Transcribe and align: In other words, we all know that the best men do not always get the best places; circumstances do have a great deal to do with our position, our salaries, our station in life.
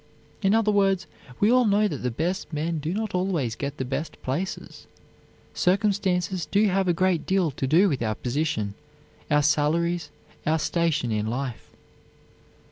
In 0.41 0.55
other 0.55 0.71
words, 0.71 1.05
we 1.39 1.51
all 1.51 1.65
know 1.65 1.87
that 1.87 1.97
the 1.97 2.09
best 2.09 2.51
men 2.51 2.79
do 2.79 2.91
not 2.91 3.13
always 3.13 3.55
get 3.55 3.77
the 3.77 3.85
best 3.85 4.19
places; 4.23 4.87
circumstances 5.53 6.47
do 6.47 6.67
have 6.69 6.87
a 6.87 6.91
great 6.91 7.27
deal 7.27 7.51
to 7.51 7.67
do 7.67 7.87
with 7.87 8.01
our 8.01 8.15
position, 8.15 8.73
our 9.29 9.43
salaries, 9.43 10.09
our 10.43 10.57
station 10.57 11.11
in 11.11 11.27
life. 11.27 11.69